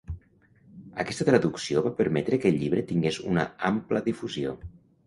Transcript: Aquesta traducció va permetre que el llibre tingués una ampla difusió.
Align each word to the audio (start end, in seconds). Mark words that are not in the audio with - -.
Aquesta 1.03 1.27
traducció 1.27 1.83
va 1.89 1.93
permetre 2.01 2.41
que 2.45 2.53
el 2.53 2.59
llibre 2.63 2.87
tingués 2.95 3.25
una 3.35 3.49
ampla 3.75 4.07
difusió. 4.11 4.61